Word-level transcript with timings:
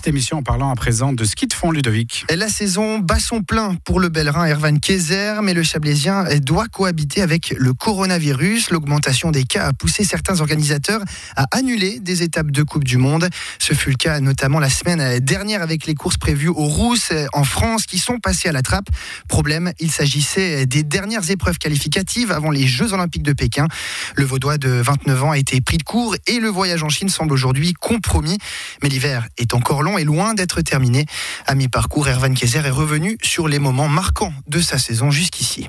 cette 0.00 0.08
émission 0.08 0.38
en 0.38 0.42
parlant 0.42 0.70
à 0.70 0.74
présent 0.76 1.12
de 1.12 1.24
ski 1.24 1.46
de 1.46 1.52
fond, 1.52 1.72
Ludovic. 1.72 2.24
La 2.34 2.48
saison 2.48 3.00
bat 3.00 3.18
son 3.18 3.42
plein 3.42 3.74
pour 3.84 4.00
le 4.00 4.08
Bellerin 4.08 4.46
Ervan 4.46 4.78
Kayser, 4.78 5.34
mais 5.42 5.52
le 5.52 5.62
Chablaisien 5.62 6.24
doit 6.38 6.68
cohabiter 6.68 7.20
avec 7.20 7.54
le 7.54 7.74
coronavirus. 7.74 8.70
L'augmentation 8.70 9.30
des 9.30 9.44
cas 9.44 9.66
a 9.66 9.74
poussé 9.74 10.02
certains 10.04 10.40
organisateurs 10.40 11.02
à 11.36 11.44
annuler 11.50 12.00
des 12.00 12.22
étapes 12.22 12.50
de 12.50 12.62
Coupe 12.62 12.84
du 12.84 12.96
Monde. 12.96 13.28
Ce 13.58 13.74
fut 13.74 13.90
le 13.90 13.96
cas 13.96 14.20
notamment 14.20 14.58
la 14.58 14.70
semaine 14.70 15.20
dernière 15.20 15.60
avec 15.60 15.84
les 15.84 15.94
courses 15.94 16.16
prévues 16.16 16.48
aux 16.48 16.54
Rousses 16.54 17.12
en 17.34 17.44
France 17.44 17.84
qui 17.84 17.98
sont 17.98 18.20
passées 18.20 18.48
à 18.48 18.52
la 18.52 18.62
trappe. 18.62 18.88
Problème, 19.28 19.70
il 19.80 19.90
s'agissait 19.90 20.64
des 20.64 20.82
dernières 20.82 21.30
épreuves 21.30 21.58
qualificatives 21.58 22.32
avant 22.32 22.50
les 22.50 22.66
Jeux 22.66 22.94
Olympiques 22.94 23.22
de 23.22 23.34
Pékin. 23.34 23.68
Le 24.14 24.24
Vaudois 24.24 24.56
de 24.56 24.70
29 24.70 25.24
ans 25.24 25.30
a 25.32 25.38
été 25.38 25.60
pris 25.60 25.76
de 25.76 25.82
court 25.82 26.16
et 26.26 26.38
le 26.38 26.48
voyage 26.48 26.82
en 26.84 26.88
Chine 26.88 27.10
semble 27.10 27.34
aujourd'hui 27.34 27.74
compromis. 27.74 28.38
Mais 28.82 28.88
l'hiver 28.88 29.28
est 29.36 29.52
encore 29.52 29.82
long 29.82 29.89
et 29.98 30.04
loin 30.04 30.34
d'être 30.34 30.60
terminé. 30.60 31.06
À 31.46 31.54
mi-parcours, 31.54 32.08
Erwan 32.08 32.34
Kaiser 32.34 32.60
est 32.64 32.70
revenu 32.70 33.18
sur 33.22 33.48
les 33.48 33.58
moments 33.58 33.88
marquants 33.88 34.32
de 34.48 34.60
sa 34.60 34.78
saison 34.78 35.10
jusqu'ici. 35.10 35.68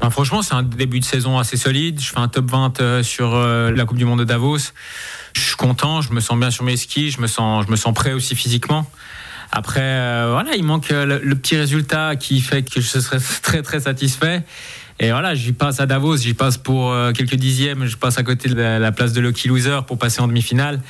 Ben, 0.00 0.10
franchement, 0.10 0.42
c'est 0.42 0.54
un 0.54 0.62
début 0.62 1.00
de 1.00 1.04
saison 1.04 1.38
assez 1.38 1.56
solide. 1.56 2.00
Je 2.00 2.10
fais 2.10 2.18
un 2.18 2.28
top 2.28 2.50
20 2.50 2.80
euh, 2.80 3.02
sur 3.02 3.34
euh, 3.34 3.70
la 3.70 3.84
Coupe 3.86 3.96
du 3.96 4.04
Monde 4.04 4.18
de 4.18 4.24
Davos. 4.24 4.58
Je 5.34 5.40
suis 5.40 5.56
content, 5.56 6.02
je 6.02 6.12
me 6.12 6.20
sens 6.20 6.38
bien 6.38 6.50
sur 6.50 6.64
mes 6.64 6.76
skis, 6.76 7.10
je 7.10 7.20
me 7.20 7.26
sens, 7.26 7.64
je 7.66 7.70
me 7.70 7.76
sens 7.76 7.94
prêt 7.94 8.12
aussi 8.12 8.34
physiquement. 8.36 8.90
Après, 9.52 9.80
euh, 9.80 10.30
voilà, 10.32 10.54
il 10.56 10.64
manque 10.64 10.90
le, 10.90 11.18
le, 11.18 11.34
petit 11.36 11.56
résultat 11.56 12.16
qui 12.16 12.40
fait 12.40 12.62
que 12.62 12.80
je 12.80 12.86
serais 12.86 13.18
très 13.42 13.62
très 13.62 13.80
satisfait. 13.80 14.42
Et 14.98 15.10
voilà, 15.10 15.34
j'y 15.34 15.52
passe 15.52 15.80
à 15.80 15.86
Davos, 15.86 16.16
j'y 16.18 16.34
passe 16.34 16.56
pour 16.56 16.94
quelques 17.14 17.34
dixièmes, 17.34 17.84
je 17.84 17.98
passe 17.98 18.16
à 18.16 18.22
côté 18.22 18.48
de 18.48 18.54
la 18.54 18.92
place 18.92 19.12
de 19.12 19.20
Lucky 19.20 19.46
Loser 19.46 19.80
pour 19.86 19.98
passer 19.98 20.22
en 20.22 20.26
demi-finale 20.26 20.80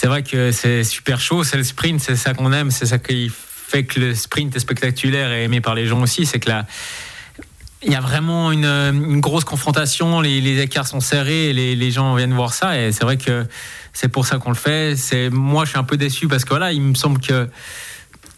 c'est 0.00 0.06
vrai 0.06 0.22
que 0.22 0.52
c'est 0.52 0.84
super 0.84 1.20
chaud, 1.20 1.42
c'est 1.42 1.56
le 1.56 1.64
sprint, 1.64 2.00
c'est 2.00 2.14
ça 2.14 2.32
qu'on 2.32 2.52
aime, 2.52 2.70
c'est 2.70 2.86
ça 2.86 2.98
qui 2.98 3.32
fait 3.32 3.82
que 3.82 3.98
le 3.98 4.14
sprint 4.14 4.54
est 4.54 4.60
spectaculaire 4.60 5.32
et 5.32 5.42
aimé 5.42 5.60
par 5.60 5.74
les 5.74 5.86
gens 5.86 6.00
aussi, 6.00 6.24
c'est 6.24 6.38
que 6.38 6.48
là, 6.48 6.66
il 7.82 7.90
y 7.90 7.96
a 7.96 8.00
vraiment 8.00 8.52
une, 8.52 9.20
grosse 9.20 9.42
confrontation, 9.42 10.20
les, 10.20 10.60
écarts 10.60 10.86
sont 10.86 11.00
serrés, 11.00 11.52
les, 11.52 11.74
les, 11.74 11.90
gens 11.90 12.14
viennent 12.14 12.32
voir 12.32 12.54
ça 12.54 12.78
et 12.80 12.92
c'est 12.92 13.02
vrai 13.02 13.16
que 13.16 13.44
c'est 13.92 14.06
pour 14.06 14.24
ça 14.24 14.38
qu'on 14.38 14.50
le 14.50 14.54
fait. 14.54 14.94
Moi, 15.32 15.64
je 15.64 15.70
suis 15.70 15.78
un 15.80 15.84
peu 15.84 15.96
déçu 15.96 16.28
parce 16.28 16.44
que 16.44 16.50
voilà, 16.50 16.70
il 16.70 16.80
me 16.80 16.94
semble 16.94 17.20
que 17.20 17.48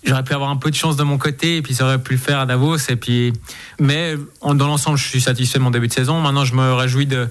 j'aurais 0.03 0.25
pu 0.25 0.33
avoir 0.33 0.49
un 0.49 0.57
peu 0.57 0.71
de 0.71 0.77
chance 0.77 0.97
de 0.97 1.03
mon 1.03 1.19
côté 1.19 1.59
et 1.59 1.63
puis 1.63 1.75
ça 1.75 1.85
aurait 1.85 2.03
pu 2.03 2.15
le 2.15 2.19
faire 2.19 2.39
à 2.39 2.47
Davos 2.47 2.79
et 2.89 2.97
puis 2.97 3.35
mais 3.79 4.15
dans 4.43 4.67
l'ensemble, 4.67 4.97
je 4.97 5.07
suis 5.07 5.21
satisfait 5.21 5.59
de 5.59 5.65
mon 5.65 5.71
début 5.71 5.89
de 5.89 5.93
saison. 5.93 6.23
Maintenant, 6.23 6.47
je 6.47 6.55
me 6.55 6.73
réjouis 6.73 7.05
de 7.05 7.29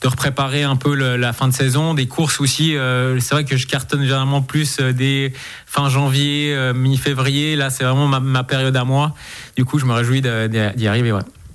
de 0.00 0.08
repréparer 0.08 0.62
un 0.62 0.76
peu 0.76 0.94
la 0.94 1.32
fin 1.32 1.48
de 1.48 1.52
saison, 1.52 1.94
des 1.94 2.06
courses 2.06 2.40
aussi. 2.40 2.76
Euh, 2.76 3.20
c'est 3.20 3.34
vrai 3.34 3.44
que 3.44 3.56
je 3.56 3.66
cartonne 3.66 4.02
généralement 4.02 4.40
plus 4.40 4.78
euh, 4.80 4.92
des 4.92 5.32
fin 5.66 5.90
janvier, 5.90 6.54
euh, 6.54 6.72
mi-février. 6.72 7.54
Là, 7.54 7.68
c'est 7.68 7.84
vraiment 7.84 8.08
ma, 8.08 8.44
période 8.44 8.76
à 8.76 8.84
moi. 8.84 9.14
Du 9.56 9.64
coup, 9.64 9.78
je 9.78 9.84
me 9.84 9.92
réjouis 9.92 10.22
d'y 10.22 10.88
arriver. 10.88 11.12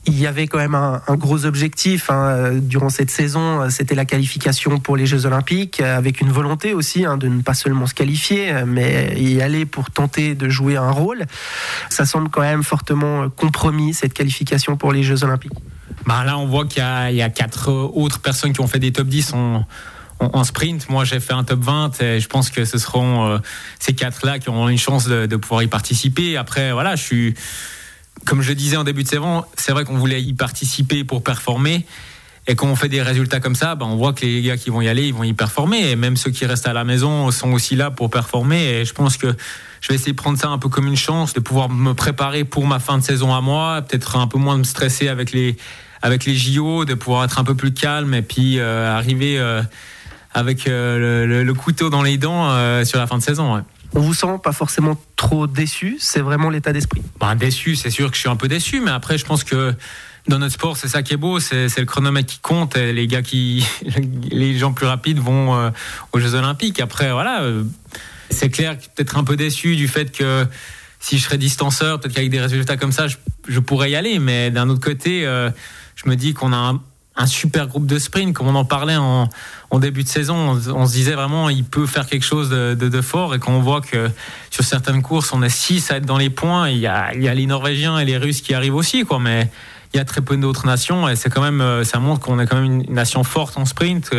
Il 0.07 0.19
y 0.19 0.27
avait 0.27 0.45
quand 0.45 0.59
même 0.59 0.75
un, 0.75 1.01
gros 1.15 1.45
objectif 1.45 2.11
hein, 2.11 2.51
durant 2.61 2.89
cette 2.89 3.09
saison, 3.09 3.67
c'était 3.71 3.95
la 3.95 4.05
qualification 4.05 4.77
pour 4.79 4.95
les 4.95 5.07
Jeux 5.07 5.25
Olympiques, 5.25 5.81
avec 5.81 6.21
une 6.21 6.29
volonté 6.29 6.75
aussi 6.75 7.05
hein, 7.05 7.17
de 7.17 7.27
ne 7.27 7.41
pas 7.41 7.55
seulement 7.55 7.87
se 7.87 7.95
qualifier, 7.95 8.53
mais 8.67 9.19
y 9.19 9.41
aller 9.41 9.65
pour 9.65 9.89
tenter 9.89 10.35
de 10.35 10.47
jouer 10.47 10.77
un 10.77 10.91
rôle. 10.91 11.25
Ça 11.89 12.05
semble 12.05 12.29
quand 12.29 12.41
même 12.41 12.61
fortement 12.61 13.29
compromis 13.29 13.95
cette 13.95 14.13
qualification 14.13 14.77
pour 14.77 14.93
les 14.93 15.01
Jeux 15.01 15.23
Olympiques. 15.23 15.53
Bah 16.05 16.23
là, 16.23 16.37
on 16.37 16.45
voit 16.45 16.65
qu'il 16.65 16.83
y, 16.83 17.21
a 17.21 17.29
quatre 17.29 17.71
autres 17.71 18.19
personnes 18.19 18.53
qui 18.53 18.61
ont 18.61 18.67
fait 18.67 18.79
des 18.79 18.91
top 18.91 19.07
10 19.07 19.33
en, 19.33 20.43
sprint. 20.43 20.89
Moi, 20.89 21.03
j'ai 21.03 21.19
fait 21.19 21.33
un 21.33 21.43
top 21.43 21.61
20 21.61 22.01
et 22.01 22.19
je 22.19 22.27
pense 22.27 22.49
que 22.49 22.63
ce 22.63 22.77
seront 22.77 23.27
euh, 23.27 23.37
ces 23.79 23.93
quatre-là 23.93 24.39
qui 24.39 24.49
auront 24.49 24.69
une 24.69 24.77
chance 24.77 25.07
de, 25.07 25.35
pouvoir 25.35 25.63
y 25.63 25.67
participer. 25.67 26.37
Après, 26.37 26.71
voilà, 26.71 26.95
je 26.95 27.03
suis, 27.03 27.33
comme 28.25 28.41
je 28.41 28.53
disais 28.53 28.77
en 28.77 28.83
début 28.83 29.03
de 29.03 29.07
saison, 29.07 29.43
c'est 29.57 29.71
vrai 29.71 29.83
qu'on 29.83 29.97
voulait 29.97 30.21
y 30.21 30.33
participer 30.33 31.03
pour 31.03 31.23
performer. 31.23 31.85
Et 32.47 32.55
quand 32.55 32.67
on 32.67 32.75
fait 32.75 32.89
des 32.89 33.01
résultats 33.01 33.39
comme 33.39 33.55
ça, 33.55 33.73
bah, 33.73 33.87
on 33.87 33.95
voit 33.95 34.13
que 34.13 34.23
les 34.23 34.41
gars 34.43 34.55
qui 34.55 34.69
vont 34.69 34.81
y 34.81 34.87
aller, 34.87 35.07
ils 35.07 35.13
vont 35.13 35.23
y 35.23 35.33
performer. 35.33 35.89
Et 35.89 35.95
même 35.95 36.15
ceux 36.15 36.29
qui 36.29 36.45
restent 36.45 36.67
à 36.67 36.73
la 36.73 36.83
maison 36.83 37.31
sont 37.31 37.51
aussi 37.51 37.75
là 37.75 37.89
pour 37.89 38.11
performer. 38.11 38.63
Et 38.63 38.85
je 38.85 38.93
pense 38.93 39.17
que 39.17 39.35
je 39.81 39.87
vais 39.87 39.95
essayer 39.95 40.11
de 40.11 40.17
prendre 40.17 40.37
ça 40.37 40.49
un 40.49 40.59
peu 40.59 40.69
comme 40.69 40.85
une 40.85 40.95
chance, 40.95 41.33
de 41.33 41.39
pouvoir 41.39 41.69
me 41.69 41.93
préparer 41.93 42.43
pour 42.43 42.67
ma 42.67 42.79
fin 42.79 42.99
de 42.99 43.03
saison 43.03 43.33
à 43.33 43.41
moi, 43.41 43.81
peut-être 43.81 44.15
un 44.17 44.27
peu 44.27 44.37
moins 44.37 44.57
me 44.57 44.63
stresser 44.63 45.07
avec 45.07 45.31
les, 45.31 45.57
avec 46.05 46.25
les 46.25 46.35
JO, 46.35 46.85
de 46.85 46.93
pouvoir 46.93 47.23
être 47.23 47.39
un 47.39 47.43
peu 47.43 47.55
plus 47.55 47.73
calme 47.73 48.13
et 48.13 48.21
puis 48.21 48.59
euh, 48.59 48.95
arriver 48.95 49.39
euh, 49.39 49.63
avec 50.35 50.67
euh, 50.67 51.25
le, 51.43 51.53
couteau 51.55 51.89
dans 51.89 52.03
les 52.03 52.19
dents 52.19 52.51
sur 52.85 52.99
la 52.99 53.07
fin 53.07 53.17
de 53.17 53.23
saison. 53.23 53.63
On 53.95 53.99
vous 54.01 54.13
sent 54.13 54.39
pas 54.43 54.51
forcément 54.51 55.01
trop 55.15 55.47
déçu, 55.47 55.97
c'est 55.99 56.19
vraiment 56.19 56.51
l'état 56.51 56.73
d'esprit? 56.73 57.01
Bah, 57.19 57.33
déçu, 57.33 57.75
c'est 57.75 57.89
sûr 57.89 58.11
que 58.11 58.15
je 58.17 58.19
suis 58.19 58.29
un 58.29 58.35
peu 58.35 58.47
déçu, 58.47 58.81
mais 58.81 58.91
après 58.91 59.17
je 59.17 59.25
pense 59.25 59.43
que 59.43 59.73
dans 60.27 60.37
notre 60.37 60.53
sport, 60.53 60.77
c'est 60.77 60.87
ça 60.87 61.01
qui 61.01 61.15
est 61.15 61.17
beau, 61.17 61.39
c'est 61.39 61.75
le 61.75 61.85
chronomètre 61.85 62.31
qui 62.31 62.39
compte. 62.39 62.77
Et 62.77 62.93
les 62.93 63.07
gars 63.07 63.23
qui, 63.23 63.65
les 64.29 64.55
gens 64.59 64.73
plus 64.73 64.85
rapides 64.85 65.17
vont 65.17 65.71
aux 66.11 66.19
Jeux 66.19 66.35
Olympiques. 66.35 66.79
Après, 66.81 67.11
voilà, 67.11 67.41
c'est 68.29 68.49
clair, 68.49 68.77
peut-être 68.95 69.17
un 69.17 69.23
peu 69.23 69.35
déçu 69.35 69.75
du 69.75 69.87
fait 69.87 70.15
que 70.15 70.45
si 70.99 71.17
je 71.17 71.23
serais 71.23 71.37
distanceur, 71.39 71.99
peut-être 71.99 72.13
qu'avec 72.13 72.29
des 72.29 72.41
résultats 72.41 72.77
comme 72.77 72.91
ça, 72.91 73.07
je, 73.07 73.59
pourrais 73.59 73.89
y 73.91 73.95
aller. 73.95 74.19
Mais 74.19 74.51
d'un 74.51 74.69
autre 74.69 74.81
côté, 74.81 75.27
je 75.95 76.09
me 76.09 76.15
dis 76.15 76.33
qu'on 76.33 76.53
a 76.53 76.73
un, 77.17 77.27
super 77.27 77.67
groupe 77.67 77.85
de 77.85 77.97
sprint, 77.97 78.33
comme 78.33 78.47
on 78.47 78.55
en 78.55 78.65
parlait 78.65 78.97
en, 78.97 79.29
début 79.79 80.03
de 80.03 80.09
saison. 80.09 80.59
On, 80.73 80.85
se 80.85 80.93
disait 80.93 81.13
vraiment, 81.13 81.49
il 81.49 81.63
peut 81.63 81.85
faire 81.85 82.05
quelque 82.05 82.23
chose 82.23 82.49
de, 82.49 83.01
fort. 83.01 83.35
Et 83.35 83.39
quand 83.39 83.51
on 83.51 83.61
voit 83.61 83.81
que 83.81 84.09
sur 84.51 84.63
certaines 84.63 85.01
courses, 85.01 85.33
on 85.33 85.41
est 85.41 85.49
6 85.49 85.91
à 85.91 85.97
être 85.97 86.05
dans 86.05 86.17
les 86.17 86.29
points, 86.29 86.69
il 86.69 86.77
y 86.77 86.87
a, 86.87 87.13
les 87.13 87.45
Norvégiens 87.45 87.97
et 87.99 88.05
les 88.05 88.17
Russes 88.17 88.41
qui 88.41 88.53
arrivent 88.53 88.75
aussi, 88.75 89.03
quoi. 89.03 89.19
Mais 89.19 89.49
il 89.93 89.97
y 89.97 89.99
a 89.99 90.05
très 90.05 90.21
peu 90.21 90.35
d'autres 90.35 90.65
nations 90.65 91.07
et 91.07 91.15
c'est 91.15 91.29
quand 91.29 91.41
même, 91.41 91.61
euh, 91.61 91.85
ça 91.85 91.99
montre 91.99 92.19
qu'on 92.19 92.37
est 92.39 92.45
quand 92.45 92.59
même 92.59 92.81
une 92.81 92.93
nation 92.93 93.23
forte 93.23 93.57
en 93.57 93.63
sprint. 93.65 94.11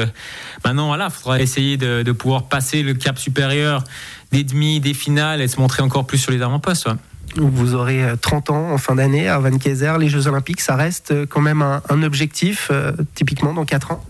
Maintenant, 0.65 0.87
voilà, 0.87 1.09
il 1.11 1.13
faudra 1.13 1.41
essayer 1.41 1.77
de, 1.77 2.13
pouvoir 2.13 2.45
passer 2.45 2.83
le 2.83 2.95
cap 2.95 3.19
supérieur 3.19 3.85
des 4.33 4.43
demi, 4.43 4.81
des 4.81 4.95
finales 4.95 5.43
et 5.43 5.49
se 5.49 5.61
montrer 5.61 5.83
encore 5.83 6.07
plus 6.07 6.19
sur 6.19 6.33
les 6.33 6.41
avant-postes. 6.41 6.89
Vous 7.35 7.75
aurez 7.75 8.03
30 8.21 8.51
euh, 8.51 8.53
ans 8.53 8.73
en 8.73 8.79
fin 8.79 8.95
d'année 8.95 9.29
à 9.29 9.39
Van 9.39 9.57
Kayser. 9.59 9.93
Les 9.99 10.09
Jeux 10.09 10.27
Olympiques, 10.27 10.61
ça 10.61 10.77
reste 10.77 11.11
euh, 11.11 11.27
quand 11.29 11.41
même 11.41 11.63
un, 11.63 12.03
objectif, 12.03 12.69
euh, 12.71 12.93
typiquement 13.15 13.53
dans 13.53 13.65
4 13.65 13.93
ans 13.93 14.05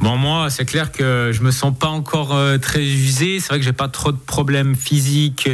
Bon, 0.00 0.16
moi, 0.16 0.50
c'est 0.50 0.64
clair 0.64 0.92
que 0.92 1.30
je 1.32 1.42
me 1.42 1.50
sens 1.50 1.76
pas 1.76 1.88
encore 1.88 2.38
très 2.60 2.84
usé. 2.84 3.40
C'est 3.40 3.48
vrai 3.48 3.58
que 3.58 3.64
j'ai 3.64 3.72
pas 3.72 3.88
trop 3.88 4.12
de 4.12 4.18
problèmes 4.18 4.76
physiques, 4.76 5.48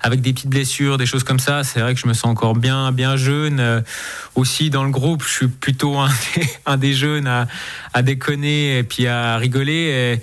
avec 0.00 0.22
des 0.22 0.32
petites 0.32 0.48
blessures, 0.48 0.96
des 0.96 1.06
choses 1.06 1.22
comme 1.22 1.38
ça. 1.38 1.62
C'est 1.62 1.80
vrai 1.80 1.94
que 1.94 2.00
je 2.00 2.08
me 2.08 2.14
sens 2.14 2.30
encore 2.30 2.56
bien, 2.56 2.90
bien 2.90 3.16
jeune. 3.16 3.84
aussi, 4.34 4.70
dans 4.70 4.82
le 4.82 4.90
groupe, 4.90 5.22
je 5.22 5.32
suis 5.32 5.48
plutôt 5.48 5.98
un 6.66 6.76
des, 6.78 6.94
jeunes 6.94 7.28
à, 7.28 8.02
déconner 8.02 8.78
et 8.78 8.82
puis 8.82 9.06
à 9.06 9.36
rigoler. 9.36 10.18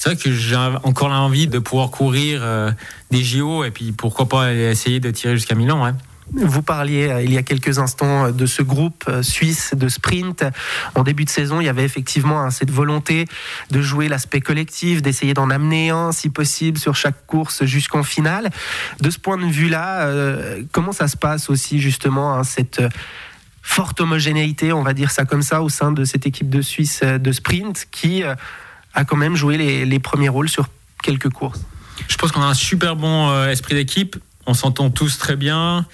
C'est 0.00 0.08
vrai 0.08 0.16
que 0.16 0.32
j'ai 0.32 0.56
encore 0.56 1.10
l'envie 1.10 1.46
de 1.46 1.58
pouvoir 1.58 1.90
courir 1.90 2.40
euh, 2.42 2.72
des 3.10 3.22
JO 3.22 3.64
et 3.64 3.70
puis 3.70 3.92
pourquoi 3.92 4.30
pas 4.30 4.50
essayer 4.50 4.98
de 4.98 5.10
tirer 5.10 5.34
jusqu'à 5.34 5.54
Milan. 5.54 5.92
Vous 6.32 6.62
parliez 6.62 7.10
euh, 7.10 7.22
il 7.22 7.30
y 7.30 7.36
a 7.36 7.42
quelques 7.42 7.78
instants 7.78 8.24
euh, 8.24 8.32
de 8.32 8.46
ce 8.46 8.62
groupe 8.62 9.04
suisse 9.20 9.74
de 9.76 9.90
sprint. 9.90 10.42
En 10.94 11.02
début 11.02 11.26
de 11.26 11.28
saison, 11.28 11.60
il 11.60 11.66
y 11.66 11.68
avait 11.68 11.84
effectivement 11.84 12.40
hein, 12.40 12.48
cette 12.48 12.70
volonté 12.70 13.26
de 13.72 13.82
jouer 13.82 14.08
l'aspect 14.08 14.40
collectif, 14.40 15.02
d'essayer 15.02 15.34
d'en 15.34 15.50
amener 15.50 15.90
un, 15.90 16.12
si 16.12 16.30
possible, 16.30 16.78
sur 16.78 16.96
chaque 16.96 17.26
course 17.26 17.66
jusqu'en 17.66 18.02
finale. 18.02 18.48
De 19.02 19.10
ce 19.10 19.18
point 19.18 19.36
de 19.36 19.44
vue-là, 19.44 20.10
comment 20.72 20.92
ça 20.92 21.08
se 21.08 21.16
passe 21.18 21.50
aussi 21.50 21.78
justement 21.78 22.36
hein, 22.36 22.42
cette 22.42 22.80
forte 23.60 24.00
homogénéité, 24.00 24.72
on 24.72 24.82
va 24.82 24.94
dire 24.94 25.10
ça 25.10 25.26
comme 25.26 25.42
ça, 25.42 25.60
au 25.60 25.68
sein 25.68 25.92
de 25.92 26.04
cette 26.04 26.24
équipe 26.24 26.48
de 26.48 26.62
Suisse 26.62 27.02
de 27.02 27.32
sprint 27.32 27.86
qui 27.90 28.24
a 28.94 29.04
quand 29.04 29.16
même 29.16 29.36
joué 29.36 29.56
les, 29.56 29.98
premiers 29.98 30.28
rôles 30.28 30.48
sur 30.48 30.68
quelques 31.02 31.30
courses. 31.30 31.60
Je 32.08 32.16
pense 32.16 32.32
qu'on 32.32 32.42
a 32.42 32.46
un 32.46 32.54
super 32.54 32.96
bon 32.96 33.30
euh, 33.30 33.48
esprit 33.48 33.74
d'équipe. 33.74 34.16
On 34.46 34.54
s'entend 34.54 34.90
tous 34.90 35.18
très 35.18 35.36
bien. 35.36 35.86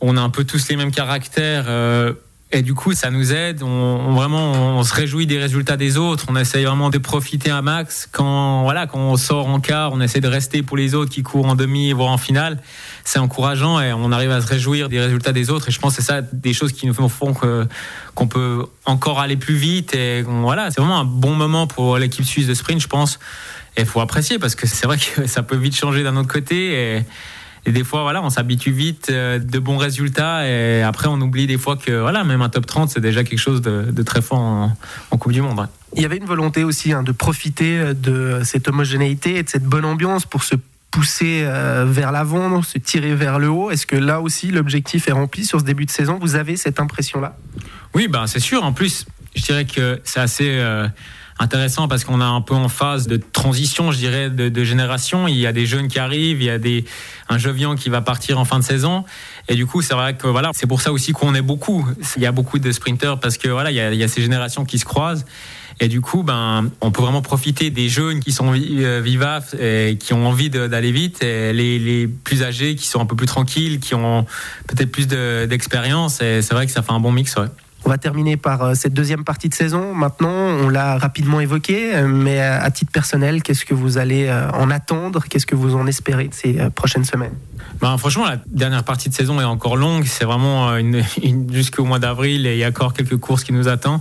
On 0.00 0.16
a 0.16 0.20
un 0.20 0.30
peu 0.30 0.44
tous 0.44 0.68
les 0.68 0.76
mêmes 0.76 0.92
caractères. 0.92 1.64
Euh, 1.68 2.12
et 2.54 2.62
du 2.62 2.72
coup, 2.72 2.92
ça 2.92 3.10
nous 3.10 3.32
aide. 3.32 3.64
On, 3.64 4.14
vraiment, 4.14 4.52
on 4.78 4.84
se 4.84 4.94
réjouit 4.94 5.26
des 5.26 5.38
résultats 5.38 5.76
des 5.76 5.96
autres. 5.96 6.26
On 6.28 6.36
essaye 6.36 6.64
vraiment 6.64 6.88
de 6.88 6.98
profiter 6.98 7.50
un 7.50 7.62
max. 7.62 8.08
Quand, 8.12 8.62
voilà, 8.62 8.86
quand 8.86 9.00
on 9.00 9.16
sort 9.16 9.48
en 9.48 9.58
quart, 9.58 9.92
on 9.92 10.00
essaie 10.00 10.20
de 10.20 10.28
rester 10.28 10.62
pour 10.62 10.76
les 10.76 10.94
autres 10.94 11.10
qui 11.10 11.24
courent 11.24 11.46
en 11.46 11.56
demi, 11.56 11.92
voire 11.92 12.10
en 12.10 12.16
finale. 12.16 12.62
C'est 13.02 13.18
encourageant 13.18 13.80
et 13.80 13.92
on 13.92 14.12
arrive 14.12 14.30
à 14.30 14.40
se 14.40 14.46
réjouir 14.46 14.88
des 14.88 15.00
résultats 15.00 15.32
des 15.32 15.50
autres. 15.50 15.68
Et 15.68 15.72
je 15.72 15.80
pense 15.80 15.96
que 15.96 16.02
c'est 16.02 16.06
ça 16.06 16.22
des 16.22 16.52
choses 16.52 16.72
qui 16.72 16.86
nous 16.86 16.94
font 16.94 17.34
qu'on 18.14 18.28
peut 18.28 18.64
encore 18.84 19.18
aller 19.18 19.36
plus 19.36 19.56
vite. 19.56 19.92
Et 19.92 20.22
voilà, 20.22 20.70
c'est 20.70 20.80
vraiment 20.80 21.00
un 21.00 21.04
bon 21.04 21.34
moment 21.34 21.66
pour 21.66 21.98
l'équipe 21.98 22.24
suisse 22.24 22.46
de 22.46 22.54
sprint, 22.54 22.80
je 22.80 22.88
pense. 22.88 23.18
Et 23.76 23.84
faut 23.84 24.00
apprécier 24.00 24.38
parce 24.38 24.54
que 24.54 24.68
c'est 24.68 24.86
vrai 24.86 24.98
que 24.98 25.26
ça 25.26 25.42
peut 25.42 25.56
vite 25.56 25.74
changer 25.74 26.04
d'un 26.04 26.16
autre 26.16 26.32
côté. 26.32 27.02
Et 27.66 27.72
des 27.72 27.84
fois, 27.84 28.02
voilà, 28.02 28.22
on 28.22 28.30
s'habitue 28.30 28.72
vite, 28.72 29.08
euh, 29.10 29.38
de 29.38 29.58
bons 29.58 29.78
résultats, 29.78 30.48
et 30.48 30.82
après, 30.82 31.08
on 31.08 31.20
oublie 31.20 31.46
des 31.46 31.58
fois 31.58 31.76
que, 31.76 32.00
voilà, 32.00 32.24
même 32.24 32.42
un 32.42 32.48
top 32.48 32.66
30, 32.66 32.90
c'est 32.90 33.00
déjà 33.00 33.24
quelque 33.24 33.38
chose 33.38 33.62
de, 33.62 34.02
très 34.02 34.22
fort 34.22 34.38
en, 34.38 35.16
Coupe 35.18 35.32
du 35.32 35.42
Monde. 35.42 35.68
Il 35.96 36.02
y 36.02 36.04
avait 36.04 36.16
une 36.16 36.26
volonté 36.26 36.64
aussi 36.64 36.92
hein, 36.92 37.02
de 37.02 37.12
profiter 37.12 37.94
de 37.94 38.40
cette 38.44 38.68
homogénéité 38.68 39.36
et 39.36 39.42
de 39.42 39.48
cette 39.48 39.64
bonne 39.64 39.84
ambiance 39.84 40.26
pour 40.26 40.42
se 40.42 40.56
pousser 40.94 41.42
euh, 41.42 41.84
vers 41.88 42.12
l'avant, 42.12 42.62
se 42.62 42.78
tirer 42.78 43.16
vers 43.16 43.40
le 43.40 43.48
haut. 43.48 43.72
Est-ce 43.72 43.84
que 43.84 43.96
là 43.96 44.20
aussi 44.20 44.52
l'objectif 44.52 45.08
est 45.08 45.12
rempli 45.12 45.44
sur 45.44 45.58
ce 45.58 45.64
début 45.64 45.86
de 45.86 45.90
saison? 45.90 46.18
Vous 46.20 46.36
avez 46.36 46.56
cette 46.56 46.78
impression-là? 46.78 47.36
Oui, 47.94 48.06
ben 48.06 48.28
c'est 48.28 48.38
sûr. 48.38 48.62
En 48.62 48.72
plus, 48.72 49.06
je 49.34 49.42
dirais 49.42 49.64
que 49.64 50.00
c'est 50.04 50.20
assez 50.20 50.56
euh, 50.58 50.86
intéressant 51.38 51.88
parce 51.88 52.04
qu'on 52.04 52.20
est 52.20 52.24
un 52.24 52.40
peu 52.40 52.54
en 52.54 52.68
phase 52.68 53.06
de 53.06 53.16
transition, 53.16 53.90
je 53.90 53.98
dirais, 53.98 54.30
de, 54.30 54.48
de, 54.48 54.64
génération. 54.64 55.26
Il 55.26 55.36
y 55.36 55.46
a 55.46 55.52
des 55.52 55.66
jeunes 55.66 55.88
qui 55.88 55.98
arrivent, 55.98 56.40
il 56.40 56.46
y 56.46 56.50
a 56.50 56.58
des, 56.58 56.84
un 57.28 57.38
Jovian 57.38 57.74
qui 57.74 57.88
va 57.88 58.00
partir 58.00 58.38
en 58.38 58.44
fin 58.44 58.58
de 58.58 58.64
saison. 58.64 59.04
Et 59.48 59.56
du 59.56 59.66
coup, 59.66 59.82
c'est 59.82 59.94
vrai 59.94 60.14
que 60.14 60.26
voilà, 60.26 60.50
c'est 60.54 60.66
pour 60.66 60.80
ça 60.80 60.92
aussi 60.92 61.12
qu'on 61.12 61.34
est 61.34 61.42
beaucoup. 61.42 61.86
Il 62.16 62.22
y 62.22 62.26
a 62.26 62.32
beaucoup 62.32 62.58
de 62.58 62.72
sprinters 62.72 63.18
parce 63.18 63.36
que 63.36 63.48
voilà, 63.48 63.70
il 63.70 63.76
y 63.76 64.04
a, 64.04 64.08
ces 64.08 64.22
générations 64.22 64.64
qui 64.64 64.78
se 64.78 64.84
croisent. 64.84 65.24
Et 65.80 65.88
du 65.88 66.00
coup, 66.00 66.22
ben, 66.22 66.70
on 66.80 66.92
peut 66.92 67.02
vraiment 67.02 67.20
profiter 67.20 67.70
des 67.70 67.88
jeunes 67.88 68.20
qui 68.20 68.30
sont 68.30 68.54
euh, 68.54 69.00
vivaces 69.04 69.56
et 69.58 69.98
qui 69.98 70.14
ont 70.14 70.28
envie 70.28 70.48
d'aller 70.48 70.92
vite, 70.92 71.20
et 71.24 71.52
les, 71.52 72.06
plus 72.06 72.44
âgés 72.44 72.76
qui 72.76 72.86
sont 72.86 73.00
un 73.00 73.06
peu 73.06 73.16
plus 73.16 73.26
tranquilles, 73.26 73.80
qui 73.80 73.96
ont 73.96 74.24
peut-être 74.68 74.92
plus 74.92 75.08
d'expérience. 75.08 76.20
et 76.20 76.42
c'est 76.42 76.54
vrai 76.54 76.66
que 76.66 76.72
ça 76.72 76.82
fait 76.82 76.92
un 76.92 77.00
bon 77.00 77.10
mix. 77.10 77.34
On 77.84 77.90
va 77.90 77.98
terminer 77.98 78.36
par 78.36 78.62
euh, 78.62 78.74
cette 78.74 78.94
deuxième 78.94 79.24
partie 79.24 79.48
de 79.48 79.54
saison. 79.54 79.94
Maintenant, 79.94 80.32
on 80.32 80.68
l'a 80.68 80.96
rapidement 80.98 81.40
évoqué, 81.40 81.94
euh, 81.94 82.08
mais 82.08 82.40
à 82.40 82.70
titre 82.70 82.90
personnel, 82.90 83.42
qu'est-ce 83.42 83.64
que 83.64 83.74
vous 83.74 83.98
allez 83.98 84.30
en 84.54 84.70
attendre? 84.70 85.24
Qu'est-ce 85.28 85.46
que 85.46 85.54
vous 85.54 85.74
en 85.74 85.86
espérez 85.86 86.28
de 86.28 86.34
ces 86.34 86.54
prochaines 86.74 87.04
semaines? 87.04 87.34
Ben, 87.80 87.96
Franchement, 87.98 88.24
la 88.24 88.38
dernière 88.46 88.84
partie 88.84 89.08
de 89.08 89.14
saison 89.14 89.40
est 89.40 89.44
encore 89.44 89.76
longue. 89.76 90.04
C'est 90.06 90.24
vraiment 90.24 90.78
jusqu'au 91.50 91.84
mois 91.84 91.98
d'avril 91.98 92.46
et 92.46 92.54
il 92.54 92.58
y 92.58 92.64
a 92.64 92.68
encore 92.68 92.94
quelques 92.94 93.16
courses 93.16 93.44
qui 93.44 93.52
nous 93.52 93.68
attendent. 93.68 94.00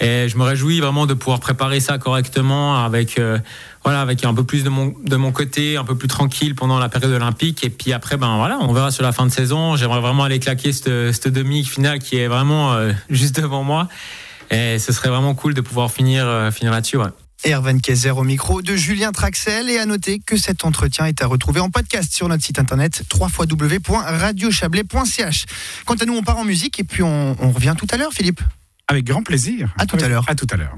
Et 0.00 0.28
je 0.28 0.36
me 0.36 0.42
réjouis 0.42 0.80
vraiment 0.80 1.06
de 1.06 1.14
pouvoir 1.14 1.40
préparer 1.40 1.80
ça 1.80 1.96
correctement 1.96 2.84
avec 2.84 3.18
euh, 3.18 3.38
voilà 3.82 4.02
avec 4.02 4.22
un 4.24 4.34
peu 4.34 4.44
plus 4.44 4.62
de 4.62 4.68
mon 4.68 4.94
de 5.02 5.16
mon 5.16 5.32
côté, 5.32 5.78
un 5.78 5.84
peu 5.84 5.96
plus 5.96 6.08
tranquille 6.08 6.54
pendant 6.54 6.78
la 6.78 6.90
période 6.90 7.12
olympique. 7.12 7.64
Et 7.64 7.70
puis 7.70 7.94
après, 7.94 8.18
ben 8.18 8.36
voilà, 8.36 8.58
on 8.60 8.74
verra 8.74 8.90
sur 8.90 9.02
la 9.02 9.12
fin 9.12 9.24
de 9.24 9.32
saison. 9.32 9.74
J'aimerais 9.76 10.00
vraiment 10.00 10.24
aller 10.24 10.38
claquer 10.38 10.72
cette, 10.72 11.12
cette 11.12 11.28
demi 11.28 11.64
finale 11.64 12.00
qui 12.00 12.18
est 12.18 12.28
vraiment 12.28 12.74
euh, 12.74 12.92
juste 13.10 13.40
devant 13.40 13.64
moi. 13.64 13.88
Et 14.50 14.78
ce 14.78 14.92
serait 14.92 15.08
vraiment 15.08 15.34
cool 15.34 15.54
de 15.54 15.62
pouvoir 15.62 15.90
finir 15.90 16.26
euh, 16.26 16.50
finir 16.50 16.72
là-dessus. 16.72 16.98
Ouais. 16.98 17.08
Erwan 17.46 17.80
Kaiser 17.80 18.10
au 18.10 18.24
micro 18.24 18.60
de 18.60 18.76
Julien 18.76 19.12
Traxel 19.12 19.70
et 19.70 19.78
à 19.78 19.86
noter 19.86 20.20
que 20.24 20.36
cet 20.36 20.64
entretien 20.64 21.06
est 21.06 21.22
à 21.22 21.26
retrouver 21.26 21.60
en 21.60 21.70
podcast 21.70 22.12
sur 22.12 22.28
notre 22.28 22.44
site 22.44 22.58
internet 22.58 23.02
www.radiochablais.ch. 23.14 25.46
Quant 25.84 25.94
à 25.94 26.04
nous, 26.04 26.16
on 26.16 26.22
part 26.22 26.36
en 26.38 26.44
musique 26.44 26.78
et 26.80 26.84
puis 26.84 27.02
on 27.02 27.34
revient 27.34 27.74
tout 27.78 27.86
à 27.90 27.96
l'heure, 27.96 28.12
Philippe. 28.12 28.42
Avec 28.88 29.04
grand 29.04 29.22
plaisir. 29.22 29.74
À 29.78 29.86
tout 29.86 29.96
à 30.00 30.08
l'heure. 30.08 30.24
À 30.28 30.34
tout 30.34 30.46
à 30.50 30.56
l'heure. 30.56 30.76